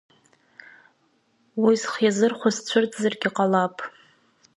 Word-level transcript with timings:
Уи 1.63 1.73
зхы 1.81 1.99
иазырхәаз 2.03 2.57
цәырҵзаргьы 2.67 3.29
ҟалап. 3.35 3.77